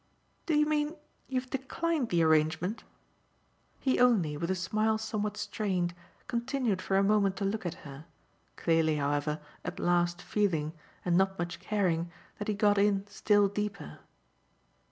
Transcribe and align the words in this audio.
"Do 0.47 0.55
you 0.57 0.65
mean 0.65 0.95
you've 1.27 1.51
declined 1.51 2.09
the 2.09 2.23
arrangement?" 2.23 2.83
He 3.79 3.99
only, 3.99 4.35
with 4.35 4.49
a 4.49 4.55
smile 4.55 4.97
somewhat 4.97 5.37
strained, 5.37 5.93
continued 6.27 6.81
for 6.81 6.97
a 6.97 7.03
moment 7.03 7.35
to 7.35 7.45
look 7.45 7.67
at 7.67 7.85
her; 7.85 8.05
clearly, 8.55 8.95
however, 8.95 9.39
at 9.63 9.79
last 9.79 10.19
feeling, 10.19 10.73
and 11.05 11.15
not 11.15 11.37
much 11.37 11.59
caring, 11.59 12.11
that 12.39 12.47
he 12.47 12.55
got 12.55 12.79
in 12.79 13.05
still 13.05 13.47
deeper. 13.47 13.99